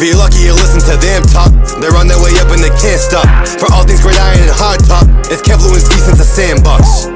[0.00, 1.50] If you're lucky, you listen to them talk.
[1.80, 3.26] They're on their way up and they can't stop.
[3.58, 7.08] For all things great iron and hard top, it's Kev Lewinsky since the sandbox.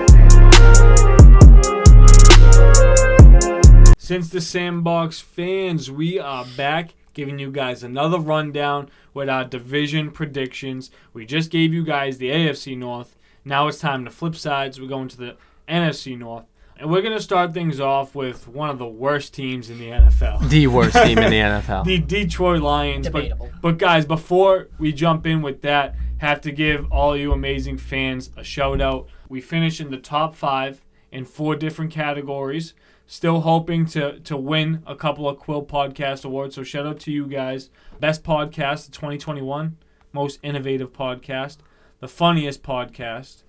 [3.96, 10.10] Since the Sandbox fans, we are back giving you guys another rundown with our division
[10.10, 10.90] predictions.
[11.12, 13.16] We just gave you guys the AFC North.
[13.44, 14.80] Now it's time to flip sides.
[14.80, 15.36] We're going to the
[15.68, 16.46] NFC North.
[16.82, 19.90] And we're going to start things off with one of the worst teams in the
[19.90, 20.48] NFL.
[20.48, 21.84] The worst team in the NFL.
[21.84, 23.06] the Detroit Lions.
[23.06, 23.50] Debatable.
[23.52, 27.78] But, but guys, before we jump in with that, have to give all you amazing
[27.78, 29.06] fans a shout out.
[29.28, 30.82] We finished in the top five
[31.12, 32.74] in four different categories.
[33.06, 36.56] Still hoping to to win a couple of Quill Podcast awards.
[36.56, 37.70] So shout out to you guys.
[38.00, 39.76] Best podcast of 2021,
[40.12, 41.58] most innovative podcast,
[42.00, 43.44] the funniest podcast,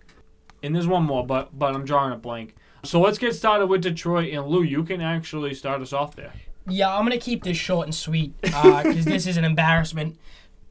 [0.62, 2.54] and there's one more, but but I'm drawing a blank.
[2.84, 4.34] So let's get started with Detroit.
[4.34, 6.34] And Lou, you can actually start us off there.
[6.68, 10.18] Yeah, I'm gonna keep this short and sweet uh, because this is an embarrassment.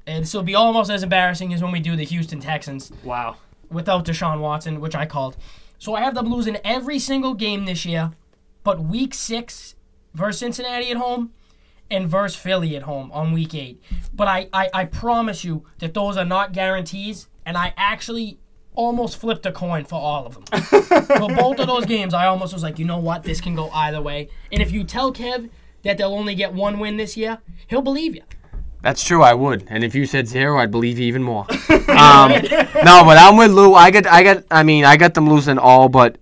[0.07, 3.37] And this will be almost as embarrassing as when we do the Houston Texans Wow.
[3.71, 5.37] without Deshaun Watson, which I called.
[5.79, 8.11] So I have them losing every single game this year,
[8.65, 9.75] but Week Six
[10.15, 11.33] versus Cincinnati at home
[11.91, 13.81] and versus Philly at home on Week Eight.
[14.15, 18.39] But I, I, I promise you that those are not guarantees, and I actually
[18.75, 20.63] almost flipped a coin for all of them.
[20.63, 23.71] for both of those games, I almost was like, you know what, this can go
[23.71, 24.29] either way.
[24.51, 25.51] And if you tell Kev
[25.83, 28.23] that they'll only get one win this year, he'll believe you.
[28.83, 29.65] That's true, I would.
[29.69, 31.47] And if you said zero, I'd believe you even more.
[31.71, 33.75] um, no, but I'm with Lou.
[33.75, 36.19] I got, I got, I mean, I got them losing all but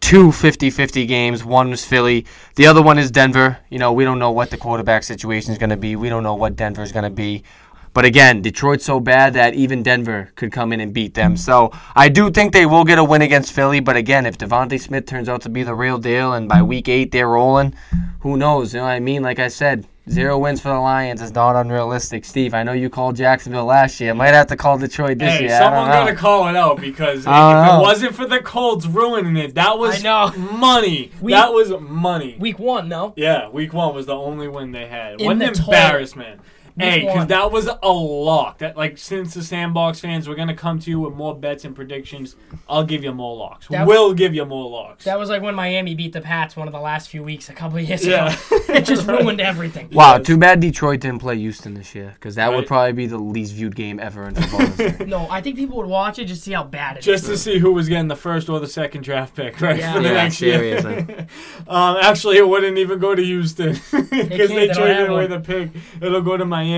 [0.00, 1.44] two 50-50 games.
[1.44, 2.24] One was Philly.
[2.56, 3.58] The other one is Denver.
[3.68, 5.94] You know, we don't know what the quarterback situation is going to be.
[5.94, 7.44] We don't know what Denver's going to be.
[7.92, 11.36] But again, Detroit's so bad that even Denver could come in and beat them.
[11.36, 13.80] So I do think they will get a win against Philly.
[13.80, 16.88] But again, if DeVonta Smith turns out to be the real deal and by week
[16.88, 17.74] eight they're rolling,
[18.20, 18.74] who knows?
[18.74, 19.22] You know what I mean?
[19.22, 22.24] Like I said, zero wins for the Lions is not unrealistic.
[22.24, 24.10] Steve, I know you called Jacksonville last year.
[24.10, 25.56] I Might have to call Detroit this Hey, year.
[25.56, 28.86] I someone gotta call it out because if I don't it wasn't for the Colts
[28.86, 30.32] ruining it, that was I know.
[30.52, 31.10] money.
[31.20, 32.36] We- that was money.
[32.38, 33.14] Week one, no?
[33.16, 35.20] yeah, week one was the only win they had.
[35.20, 36.38] In What an the embarrassment.
[36.38, 36.46] Week
[36.80, 38.58] Hey, because that was a lock.
[38.58, 41.74] That like since the sandbox fans, we're gonna come to you with more bets and
[41.74, 42.36] predictions.
[42.68, 43.68] I'll give you more locks.
[43.68, 45.04] That- we'll give you more locks.
[45.04, 47.52] That was like when Miami beat the Pats one of the last few weeks a
[47.52, 48.32] couple of years Yeah.
[48.32, 48.36] ago.
[48.74, 49.88] it just ruined everything.
[49.92, 52.56] Wow, too bad Detroit didn't play Houston this year because that Right.
[52.56, 55.06] would probably be the least viewed game ever in football.
[55.06, 57.04] No, I think people would watch it just to see how bad it is.
[57.04, 59.78] just to see who was getting the first or the second draft pick, right?
[59.78, 59.92] Yeah.
[59.94, 60.78] For the Yeah, next year.
[61.68, 65.70] um, actually, it wouldn't even go to Houston because they, they traded away the pick.
[66.00, 66.69] It'll go to Miami.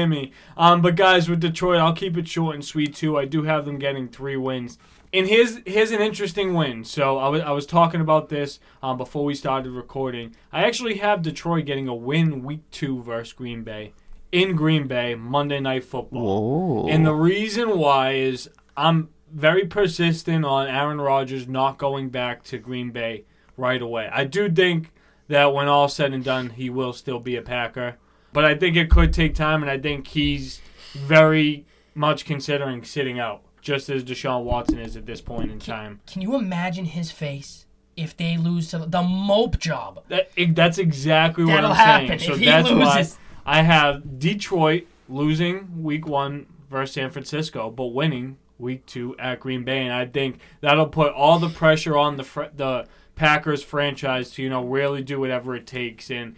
[0.56, 3.18] Um, but guys, with Detroit, I'll keep it short and sweet too.
[3.18, 4.78] I do have them getting three wins.
[5.12, 6.84] And here's here's an interesting win.
[6.84, 10.34] So I was I was talking about this um, before we started recording.
[10.50, 13.92] I actually have Detroit getting a win week two versus Green Bay
[14.30, 16.84] in Green Bay Monday Night Football.
[16.84, 16.88] Whoa.
[16.88, 22.58] And the reason why is I'm very persistent on Aaron Rodgers not going back to
[22.58, 23.24] Green Bay
[23.56, 24.08] right away.
[24.12, 24.92] I do think
[25.28, 27.96] that when all said and done, he will still be a Packer.
[28.32, 30.60] But I think it could take time, and I think he's
[30.94, 36.00] very much considering sitting out, just as Deshaun Watson is at this point in time.
[36.06, 37.66] Can you imagine his face
[37.96, 40.02] if they lose to the mope job?
[40.08, 42.20] That, that's exactly what That'll I'm happen saying.
[42.20, 43.06] So that's why.
[43.44, 49.64] I have Detroit losing week one versus San Francisco, but winning week two at Green
[49.64, 54.30] Bay, and I think that'll put all the pressure on the fr- the Packers franchise
[54.30, 56.10] to you know really do whatever it takes.
[56.10, 56.36] And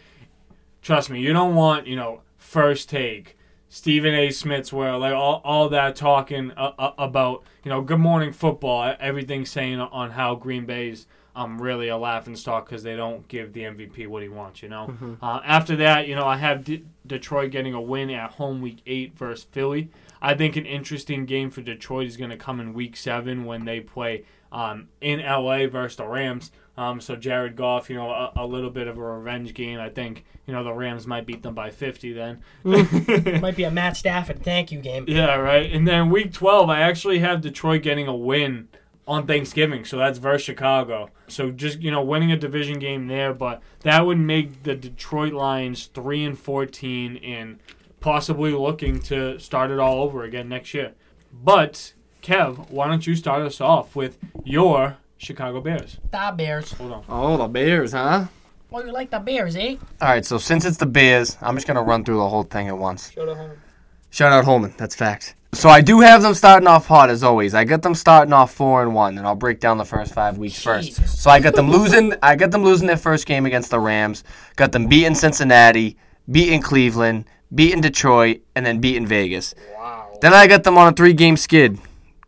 [0.85, 3.37] trust me, you don't want you know first take.
[3.69, 4.31] Stephen A.
[4.31, 8.95] Smith's where like all, all that talking uh, uh, about you know Good Morning Football,
[9.01, 13.53] everything saying on how Green Bay's um really a laughing stock because they don't give
[13.53, 14.63] the MVP what he wants.
[14.63, 14.95] You know.
[15.21, 18.79] Uh, after that, you know I have D- Detroit getting a win at home week
[18.87, 19.91] eight versus Philly.
[20.23, 23.65] I think an interesting game for Detroit is going to come in week seven when
[23.65, 26.51] they play um, in LA versus the Rams.
[26.77, 29.79] Um, so Jared Goff, you know, a, a little bit of a revenge game.
[29.79, 32.41] I think you know the Rams might beat them by fifty then.
[32.65, 35.05] It might be a Matt Stafford thank you game.
[35.07, 35.71] Yeah, right.
[35.71, 38.69] And then week 12, I actually have Detroit getting a win
[39.07, 39.85] on Thanksgiving.
[39.85, 41.11] So that's versus Chicago.
[41.29, 45.33] So just, you know, winning a division game there, but that would make the Detroit
[45.33, 47.59] Lions 3 and 14 and
[48.01, 50.93] possibly looking to start it all over again next year.
[51.33, 55.99] But Kev, why don't you start us off with your Chicago Bears?
[56.11, 56.73] The Bears.
[56.73, 57.05] Hold on.
[57.07, 58.27] oh, the Bears, huh?
[58.71, 59.77] Well, you like the Bears, eh?
[60.01, 62.69] All right, so since it's the Bears, I'm just gonna run through the whole thing
[62.69, 63.11] at once.
[63.11, 63.51] Show the home.
[64.09, 65.35] Shout out Holman, that's facts.
[65.53, 67.55] So I do have them starting off hot as always.
[67.55, 70.39] I got them starting off four and one, and I'll break down the first five
[70.39, 71.07] weeks first.
[71.07, 72.15] So I got them losing.
[72.23, 74.25] I got them losing their first game against the Rams.
[74.57, 75.99] Got them beating Cincinnati,
[76.31, 79.55] beating Cleveland, beating Detroit, and then beating Vegas.
[79.77, 80.19] Wow.
[80.23, 81.79] Then I got them on a three game skid.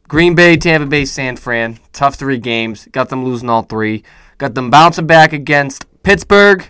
[0.08, 1.80] Green Bay, Tampa Bay, San Fran.
[1.92, 2.86] Tough three games.
[2.92, 4.04] Got them losing all three.
[4.38, 6.64] Got them bouncing back against Pittsburgh,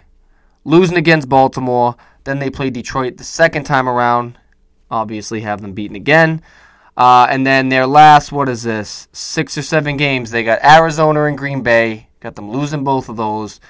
[0.64, 1.96] losing against Baltimore.
[2.24, 4.38] Then they play Detroit the second time around.
[4.90, 6.40] Obviously, have them beaten again.
[6.96, 9.06] Uh, and then their last, what is this?
[9.12, 10.30] Six or seven games.
[10.30, 12.08] They got Arizona and Green Bay.
[12.20, 13.60] Got them losing both of those.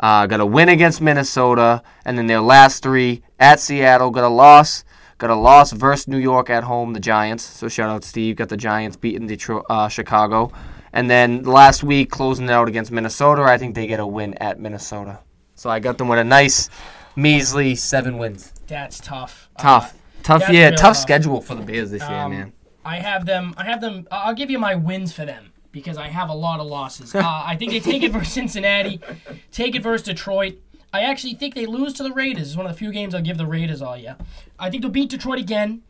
[0.00, 1.82] Uh, got a win against Minnesota.
[2.04, 4.10] And then their last three at Seattle.
[4.10, 4.84] Got a loss.
[5.18, 7.42] Got a loss versus New York at home, the Giants.
[7.44, 8.36] So shout out Steve.
[8.36, 10.52] Got the Giants beating Detroit, uh, Chicago.
[10.92, 14.34] And then last week, closing it out against Minnesota, I think they get a win
[14.34, 15.20] at Minnesota.
[15.54, 16.68] So I got them with a nice,
[17.16, 18.52] measly seven wins.
[18.66, 19.48] That's tough.
[19.58, 19.94] Tough.
[19.94, 20.96] Uh, Tough, yeah, tough tough.
[20.96, 22.52] schedule for the Bears this year, Um, man.
[22.82, 23.52] I have them.
[23.58, 24.08] I have them.
[24.10, 27.14] I'll give you my wins for them because I have a lot of losses.
[27.14, 29.00] Uh, I think they take it versus Cincinnati,
[29.52, 30.54] take it versus Detroit.
[30.94, 32.46] I actually think they lose to the Raiders.
[32.46, 34.16] It's one of the few games I'll give the Raiders all year.
[34.60, 35.82] I think they'll beat Detroit again.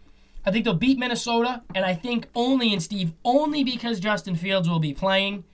[0.47, 4.67] I think they'll beat Minnesota, and I think only and Steve only because Justin Fields
[4.67, 5.45] will be playing.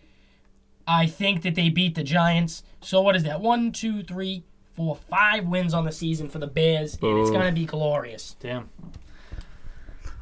[0.87, 2.63] I think that they beat the Giants.
[2.81, 3.41] So what is that?
[3.41, 4.45] One, two, three,
[4.75, 8.37] four, five wins on the season for the Bears, and it's gonna be glorious.
[8.39, 8.69] Damn.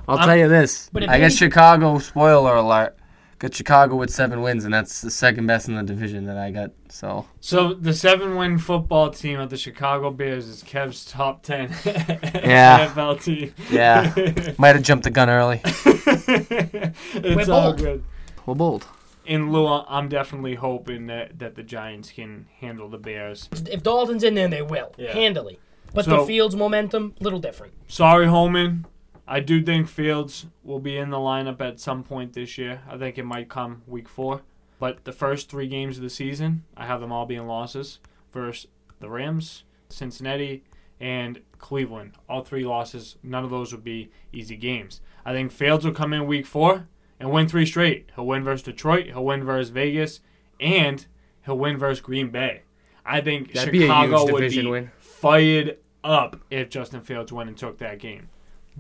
[0.09, 0.89] I'll I'm- tell you this.
[0.91, 2.97] But if I got any- Chicago, spoiler alert,
[3.39, 6.51] got Chicago with seven wins, and that's the second best in the division that I
[6.51, 6.71] got.
[6.89, 12.89] So, So the seven-win football team of the Chicago Bears is Kev's top ten Yeah.
[12.89, 13.55] NFL team.
[13.71, 14.13] yeah,
[14.59, 15.61] might have jumped the gun early.
[15.65, 17.79] it's We're all bold.
[17.79, 18.05] good.
[18.47, 18.87] Well, bold.
[19.27, 23.49] In Lua, I'm definitely hoping that, that the Giants can handle the Bears.
[23.71, 25.13] If Dalton's in there, they will Yeah.
[25.13, 25.59] handily.
[25.95, 27.75] But So- the Fields momentum, little different.
[27.89, 28.87] Sorry, Holman.
[29.31, 32.81] I do think Fields will be in the lineup at some point this year.
[32.89, 34.41] I think it might come week four.
[34.79, 37.99] But the first three games of the season, I have them all being losses
[38.33, 38.69] versus
[39.01, 40.65] the Rams, Cincinnati,
[40.99, 42.13] and Cleveland.
[42.29, 43.17] All three losses.
[43.23, 45.01] None of those would be easy games.
[45.27, 46.89] I think Fields will come in week four
[47.21, 48.11] and win three straight.
[48.15, 50.21] He'll win versus Detroit, he'll win versus Vegas,
[50.59, 51.05] and
[51.45, 52.63] he'll win versus Green Bay.
[53.05, 54.91] I think That'd Chicago huge would be win.
[55.01, 58.29] fired up if Justin Fields went and took that game.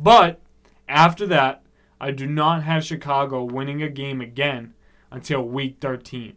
[0.00, 0.40] But
[0.88, 1.62] after that,
[2.00, 4.74] I do not have Chicago winning a game again
[5.10, 6.34] until week 13.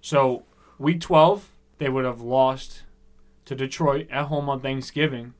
[0.00, 0.44] So,
[0.78, 1.48] week 12,
[1.78, 2.84] they would have lost
[3.44, 5.34] to Detroit at home on Thanksgiving.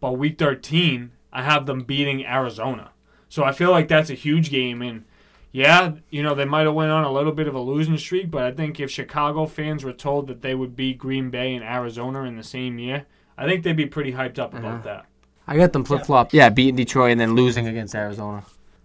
[0.00, 2.92] But week 13, I have them beating Arizona.
[3.28, 4.80] So, I feel like that's a huge game.
[4.80, 5.04] And
[5.52, 8.30] yeah, you know, they might have went on a little bit of a losing streak,
[8.30, 11.62] but I think if Chicago fans were told that they would beat Green Bay and
[11.62, 13.04] Arizona in the same year,
[13.36, 14.82] I think they'd be pretty hyped up about Uh-huh.
[14.84, 15.06] that.
[15.46, 16.32] I got them flip flop.
[16.32, 18.44] Yeah, beating Detroit and then losing against Arizona.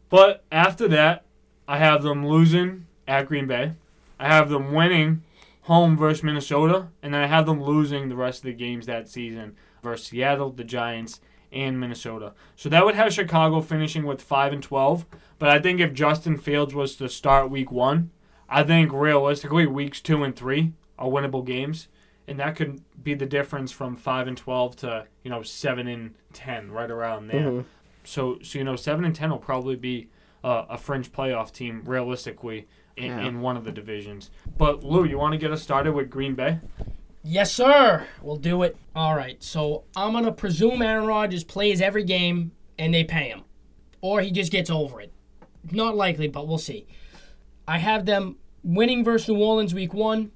[0.10, 1.26] But after that,
[1.68, 3.74] I have them losing at Green Bay.
[4.20, 5.24] I have them winning
[5.64, 9.10] home versus Minnesota, and then I have them losing the rest of the games that
[9.10, 11.20] season versus Seattle, the Giants,
[11.52, 12.34] and Minnesota.
[12.56, 15.06] So that would have Chicago finishing with five and twelve.
[15.40, 18.12] But I think if Justin Fields was to start Week One,
[18.50, 21.88] I think realistically weeks two and three are winnable games,
[22.28, 26.14] and that could be the difference from five and twelve to you know seven and
[26.34, 27.64] ten, right around there.
[28.04, 30.10] So, so you know, seven and ten will probably be
[30.44, 33.26] uh, a fringe playoff team realistically in, Yeah.
[33.28, 34.32] in one of the divisions.
[34.58, 36.60] But Lou, you want to get us started with Green Bay?
[37.24, 38.08] Yes, sir.
[38.22, 38.78] We'll do it.
[38.96, 39.42] All right.
[39.44, 43.42] So I'm gonna presume Aaron Rodgers plays every game and they pay him,
[44.02, 45.12] or he just gets over it.
[45.72, 46.88] Not likely, but we'll see.
[47.68, 50.32] I have them winning versus New Orleans week one,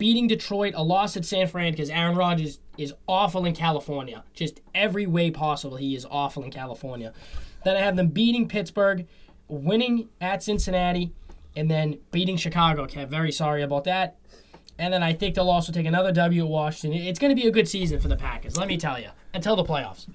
[0.00, 4.24] beating Detroit, a loss at San Fran because Aaron Rodgers is awful in California.
[4.32, 7.12] Just every way possible, he is awful in California.
[7.64, 9.06] Then I have them beating Pittsburgh,
[9.46, 11.12] winning at Cincinnati,
[11.54, 12.86] and then beating Chicago.
[12.86, 14.16] Kev, very sorry about that.
[14.78, 16.98] And then I think they'll also take another W at Washington.
[16.98, 19.54] It's going to be a good season for the Packers, let me tell you, until
[19.54, 20.06] the playoffs.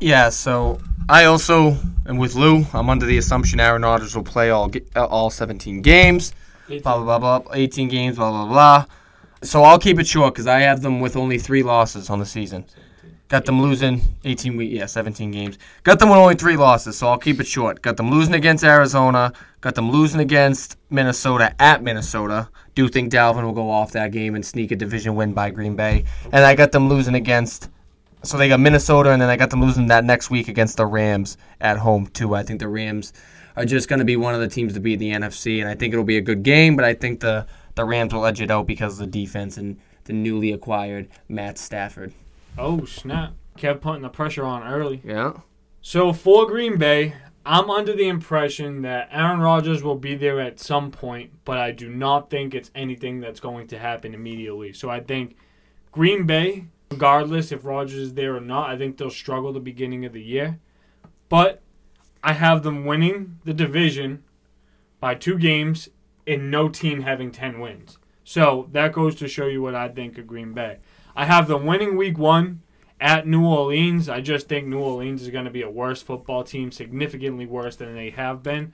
[0.00, 1.76] Yeah, so I also
[2.06, 2.66] am with Lou.
[2.72, 6.32] I'm under the assumption Aaron Rodgers will play all all 17 games.
[6.68, 7.52] Blah blah blah blah.
[7.54, 8.16] 18 games.
[8.16, 8.97] Blah blah blah.
[9.42, 12.26] So I'll keep it short because I have them with only three losses on the
[12.26, 12.64] season.
[13.28, 15.58] Got them losing 18 week, yeah, 17 games.
[15.82, 17.82] Got them with only three losses, so I'll keep it short.
[17.82, 19.34] Got them losing against Arizona.
[19.60, 22.48] Got them losing against Minnesota at Minnesota.
[22.74, 25.76] Do think Dalvin will go off that game and sneak a division win by Green
[25.76, 26.04] Bay.
[26.32, 27.68] And I got them losing against
[28.22, 30.86] so they got Minnesota, and then I got them losing that next week against the
[30.86, 32.34] Rams at home too.
[32.34, 33.12] I think the Rams
[33.56, 35.68] are just going to be one of the teams to beat in the NFC, and
[35.68, 36.74] I think it'll be a good game.
[36.74, 37.46] But I think the
[37.78, 41.58] the Rams will edge it out because of the defense and the newly acquired Matt
[41.58, 42.12] Stafford.
[42.58, 43.34] Oh snap!
[43.56, 45.00] Kept putting the pressure on early.
[45.04, 45.34] Yeah.
[45.80, 47.14] So for Green Bay,
[47.46, 51.70] I'm under the impression that Aaron Rodgers will be there at some point, but I
[51.70, 54.72] do not think it's anything that's going to happen immediately.
[54.72, 55.36] So I think
[55.92, 58.70] Green Bay regardless if Rodgers is there or not.
[58.70, 60.58] I think they'll struggle the beginning of the year.
[61.28, 61.62] But
[62.22, 64.24] I have them winning the division
[65.00, 65.88] by two games
[66.28, 67.98] and no team having 10 wins.
[68.24, 70.78] So that goes to show you what I think of Green Bay.
[71.16, 72.60] I have them winning week one
[73.00, 74.08] at New Orleans.
[74.08, 77.76] I just think New Orleans is going to be a worse football team, significantly worse
[77.76, 78.72] than they have been.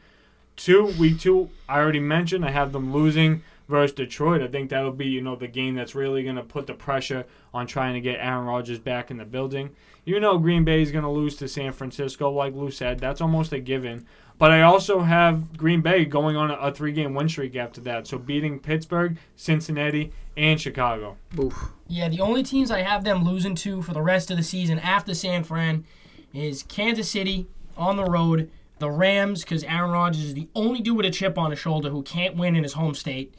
[0.57, 4.43] Two, week two, I already mentioned, I have them losing versus Detroit.
[4.43, 7.27] I think that'll be, you know, the game that's really going to put the pressure
[7.53, 9.71] on trying to get Aaron Rodgers back in the building.
[10.05, 12.99] You know Green Bay is going to lose to San Francisco, like Lou said.
[13.01, 14.07] That's almost a given.
[14.37, 17.81] But I also have Green Bay going on a, a three game win streak after
[17.83, 18.07] that.
[18.07, 21.17] So beating Pittsburgh, Cincinnati, and Chicago.
[21.39, 21.71] Oof.
[21.87, 24.79] Yeah, the only teams I have them losing to for the rest of the season
[24.79, 25.85] after San Fran
[26.33, 30.97] is Kansas City on the road, the Rams, because Aaron Rodgers is the only dude
[30.97, 33.35] with a chip on his shoulder who can't win in his home state.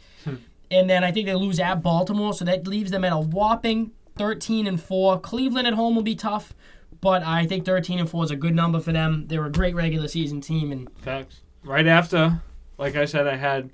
[0.72, 3.92] And then I think they lose at Baltimore, so that leaves them at a whopping
[4.18, 5.20] 13 and 4.
[5.20, 6.54] Cleveland at home will be tough,
[7.02, 9.26] but I think 13 and 4 is a good number for them.
[9.28, 11.42] They're a great regular season team, and Facts.
[11.64, 12.42] Right after,
[12.78, 13.72] like I said, I had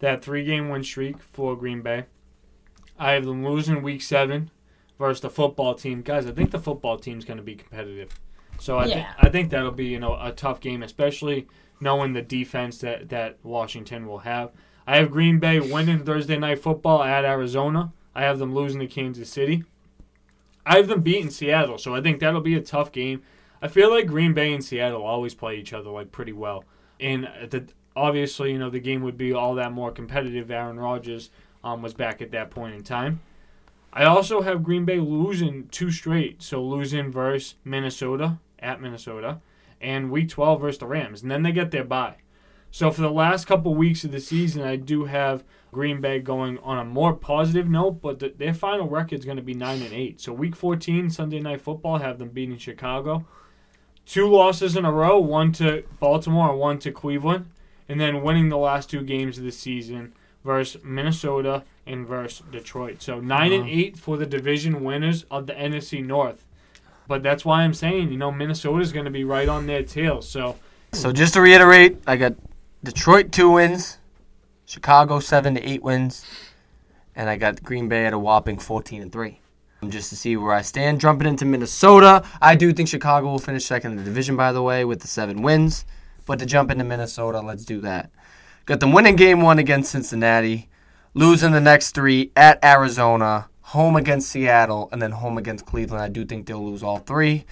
[0.00, 2.04] that three game win streak for Green Bay.
[2.98, 4.50] I have them losing week seven
[4.98, 6.02] versus the football team.
[6.02, 8.10] Guys, I think the football team's going to be competitive.
[8.58, 9.12] So I, thi- Yeah.
[9.18, 11.46] I think that'll be you know a tough game, especially
[11.80, 14.50] knowing the defense that, that Washington will have.
[14.88, 17.92] I have Green Bay winning Thursday night football at Arizona.
[18.14, 19.64] I have them losing to Kansas City.
[20.64, 23.20] I have them beating Seattle, so I think that'll be a tough game.
[23.60, 26.64] I feel like Green Bay and Seattle always play each other like pretty well,
[26.98, 30.50] and the, obviously you know the game would be all that more competitive.
[30.50, 31.28] Aaron Rodgers
[31.62, 33.20] um, was back at that point in time.
[33.92, 39.40] I also have Green Bay losing two straight, so losing versus Minnesota at Minnesota,
[39.82, 42.16] and Week 12 versus the Rams, and then they get their bye.
[42.70, 46.58] So for the last couple weeks of the season, I do have Green Bay going
[46.58, 49.82] on a more positive note, but the, their final record is going to be nine
[49.82, 50.20] and eight.
[50.20, 53.26] So Week 14, Sunday Night Football, have them beating Chicago.
[54.06, 57.50] Two losses in a row, one to Baltimore and one to Cleveland,
[57.88, 63.02] and then winning the last two games of the season versus Minnesota and versus Detroit.
[63.02, 63.70] So 9 and uh-huh.
[63.70, 66.46] eight for the division winners of the NFC North.
[67.06, 70.22] But that's why I'm saying, you know, Minnesota's going to be right on their tail.
[70.22, 70.56] So
[70.92, 72.34] So just to reiterate, I got
[72.80, 73.98] Detroit two wins,
[74.64, 76.24] Chicago seven to eight wins,
[77.16, 79.40] and I got Green Bay at a whopping fourteen and three.
[79.82, 83.40] Um, just to see where I stand, jumping into Minnesota, I do think Chicago will
[83.40, 84.36] finish second in the division.
[84.36, 85.84] By the way, with the seven wins,
[86.24, 88.12] but to jump into Minnesota, let's do that.
[88.64, 90.68] Got them winning game one against Cincinnati,
[91.14, 96.00] losing the next three at Arizona, home against Seattle, and then home against Cleveland.
[96.00, 97.44] I do think they'll lose all three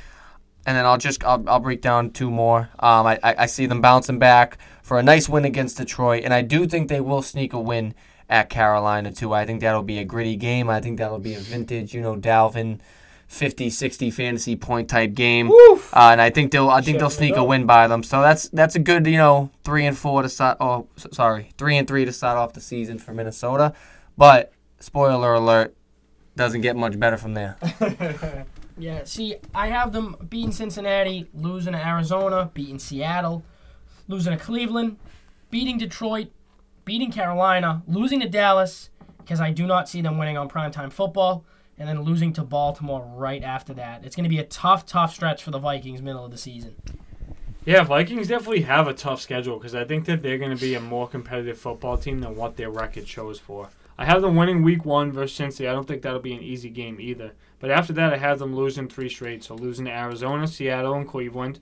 [0.66, 2.68] and then I'll just I'll, I'll break down two more.
[2.80, 6.34] Um, I, I I see them bouncing back for a nice win against Detroit, and
[6.34, 7.94] I do think they will sneak a win
[8.28, 9.32] at Carolina too.
[9.32, 10.68] I think that'll be a gritty game.
[10.68, 12.80] I think that'll be a vintage, you know, Dalvin.
[13.28, 17.34] 50 60 fantasy point type game uh, and I think they'll I think they'll sneak
[17.34, 20.28] a win by them so that's that's a good you know 3 and 4 to
[20.28, 23.72] start oh sorry 3 and 3 to start off the season for Minnesota
[24.16, 25.74] but spoiler alert
[26.36, 27.56] doesn't get much better from there
[28.78, 33.42] Yeah, see, I have them beating Cincinnati, losing to Arizona, beating Seattle,
[34.06, 34.98] losing to Cleveland,
[35.50, 36.28] beating Detroit,
[36.84, 41.44] beating Carolina, losing to Dallas, because I do not see them winning on primetime football,
[41.78, 44.04] and then losing to Baltimore right after that.
[44.04, 46.76] It's going to be a tough, tough stretch for the Vikings middle of the season.
[47.64, 50.74] Yeah, Vikings definitely have a tough schedule because I think that they're going to be
[50.74, 53.70] a more competitive football team than what their record shows for.
[53.98, 55.68] I have them winning week one versus Cincy.
[55.68, 57.32] I don't think that'll be an easy game either.
[57.58, 59.42] But after that, I have them losing three straight.
[59.42, 61.60] So losing to Arizona, Seattle, and Cleveland.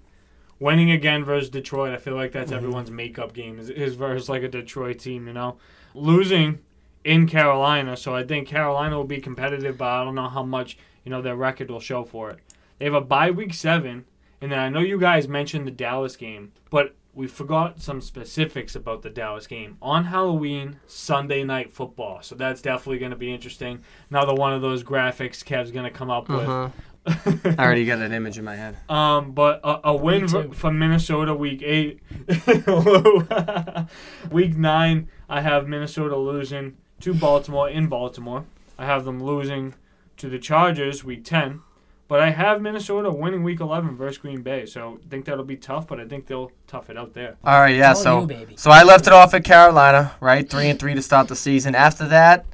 [0.59, 1.93] Winning again versus Detroit.
[1.93, 2.57] I feel like that's mm-hmm.
[2.57, 5.57] everyone's makeup game is, is versus like a Detroit team, you know.
[5.95, 6.61] Losing
[7.05, 7.97] in Carolina.
[7.97, 11.23] So I think Carolina will be competitive, but I don't know how much, you know,
[11.23, 12.39] their record will show for it.
[12.79, 14.07] They have a bye week seven.
[14.41, 18.75] And then I know you guys mentioned the Dallas game, but we forgot some specifics
[18.75, 22.21] about the Dallas game on Halloween, Sunday night football.
[22.23, 23.83] So that's definitely going to be interesting.
[24.11, 26.73] Another one of those graphics Kev's going to come up with.
[27.07, 30.43] I already got an image in my head Um, but a, a win Me for,
[30.45, 30.53] too.
[30.55, 32.01] for Minnesota week eight.
[34.31, 38.47] week nine, I have Minnesota losing to Baltimore in Baltimore.
[38.79, 39.75] I have them losing
[40.17, 41.61] to the Chargers week 10.
[42.07, 44.67] But I have Minnesota winning week 11 versus Green Bay.
[44.67, 47.37] So I think that'll be tough, but I think they'll tough it out there.
[47.43, 47.91] All right, yeah.
[47.91, 50.49] All So, you, so I left it off at Carolina, right?
[50.49, 51.75] Three and three to start the season.
[51.75, 52.45] After that,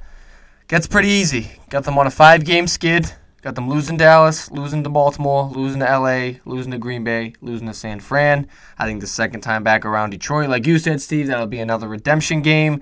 [0.67, 1.51] gets pretty easy.
[1.69, 3.11] Got them on a five-game skid.
[3.41, 7.65] Got them losing Dallas, losing to Baltimore, losing to LA, losing to Green Bay, losing
[7.67, 8.47] to San Fran.
[8.77, 11.87] I think the second time back around Detroit, like you said, Steve, that'll be another
[11.87, 12.81] redemption game.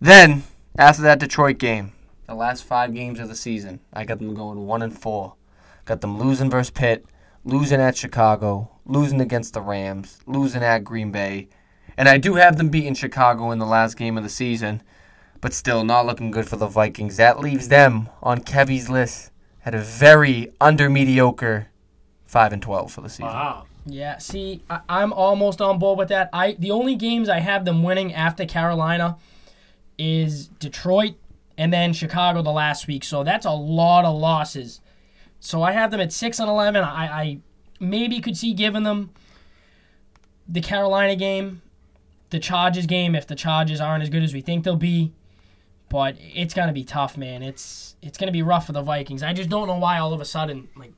[0.00, 0.44] Then
[0.78, 1.92] after that Detroit game,
[2.26, 5.34] The last five games of the season, I got them going one and four.
[5.84, 7.04] Got them losing versus Pitt,
[7.44, 11.48] losing at Chicago, losing against the Rams, losing at Green Bay,
[11.96, 14.82] and I do have them beating Chicago in the last game of the season,
[15.40, 17.16] but still not looking good for the Vikings.
[17.16, 19.30] That leaves them on Kevy's list
[19.64, 21.68] at a very under mediocre
[22.24, 23.26] five and twelve for the season.
[23.26, 23.66] Wow.
[23.84, 26.30] Yeah, see, I, I'm almost on board with that.
[26.32, 29.16] I the only games I have them winning after Carolina
[29.98, 31.14] is Detroit
[31.58, 33.04] and then Chicago the last week.
[33.04, 34.80] So that's a lot of losses.
[35.44, 36.84] So I have them at six and eleven.
[36.84, 37.38] I, I
[37.80, 39.10] maybe could see giving them
[40.46, 41.62] the Carolina game,
[42.30, 45.12] the Chargers game if the Chargers aren't as good as we think they'll be.
[45.88, 47.42] But it's gonna be tough, man.
[47.42, 49.24] It's it's gonna be rough for the Vikings.
[49.24, 50.92] I just don't know why all of a sudden like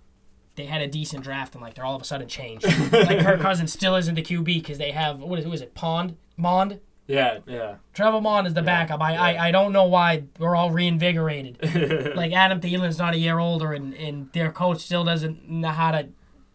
[0.57, 2.67] they had a decent draft and like they're all of a sudden changed.
[2.93, 5.75] like Kirk Cousins still isn't the QB because they have what is who is it
[5.75, 7.77] Pond Mond Yeah, yeah.
[7.93, 9.01] Trevor Mond is the backup.
[9.01, 11.59] I, I I don't know why we're all reinvigorated.
[12.17, 15.91] like Adam Thielen's not a year older and, and their coach still doesn't know how
[15.91, 16.09] to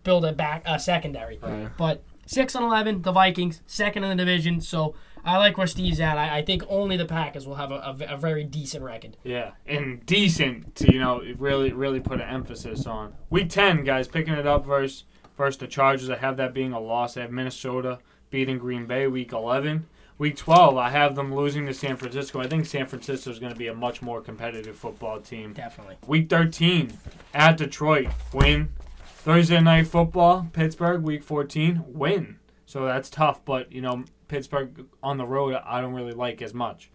[0.03, 1.37] build a back a secondary.
[1.41, 1.69] Right.
[1.77, 4.61] But six and eleven, the Vikings second in the division.
[4.61, 6.17] So I like where Steve's at.
[6.17, 9.17] I, I think only the Packers will have a, a, a very decent record.
[9.23, 14.07] Yeah, and decent to you know really really put an emphasis on week ten guys
[14.07, 15.03] picking it up versus
[15.37, 16.09] versus the Chargers.
[16.09, 17.17] I have that being a loss.
[17.17, 19.87] I have Minnesota beating Green Bay week eleven.
[20.19, 22.41] Week twelve, I have them losing to San Francisco.
[22.41, 25.53] I think San Francisco is going to be a much more competitive football team.
[25.53, 25.95] Definitely.
[26.05, 26.91] Week thirteen
[27.33, 28.69] at Detroit, win.
[29.05, 31.03] Thursday night football, Pittsburgh.
[31.03, 32.37] Week fourteen, win.
[32.65, 36.53] So that's tough, but you know Pittsburgh on the road, I don't really like as
[36.53, 36.91] much.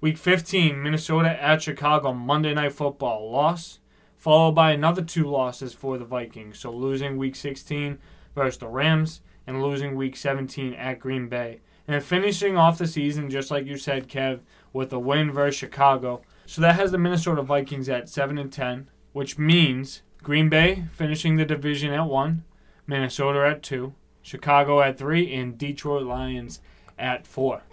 [0.00, 3.78] Week 15, Minnesota at Chicago, Monday Night Football, loss,
[4.18, 6.58] followed by another two losses for the Vikings.
[6.58, 7.98] So losing Week 16
[8.34, 11.60] versus the Rams and losing Week 17 at Green Bay.
[11.86, 14.40] And finishing off the season, just like you said, Kev,
[14.72, 16.22] with a win versus Chicago.
[16.46, 21.36] So that has the Minnesota Vikings at 7 and 10, which means Green Bay finishing
[21.36, 22.44] the division at 1,
[22.86, 26.60] Minnesota at 2, Chicago at 3, and Detroit Lions
[26.98, 27.62] at 4.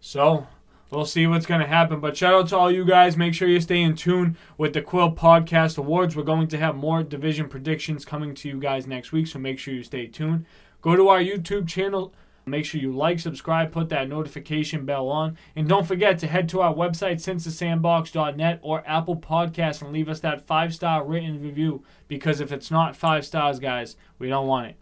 [0.00, 0.46] So
[0.90, 2.00] we'll see what's going to happen.
[2.00, 3.16] But shout out to all you guys.
[3.16, 6.16] Make sure you stay in tune with the Quill Podcast Awards.
[6.16, 9.58] We're going to have more division predictions coming to you guys next week, so make
[9.58, 10.46] sure you stay tuned.
[10.80, 12.14] Go to our YouTube channel.
[12.50, 15.36] Make sure you like, subscribe, put that notification bell on.
[15.54, 20.20] And don't forget to head to our website, sincethesandbox.net or Apple Podcasts, and leave us
[20.20, 21.84] that five star written review.
[22.08, 24.76] Because if it's not five stars, guys, we don't want it.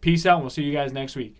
[0.00, 1.30] Peace out, and we'll see you guys next week.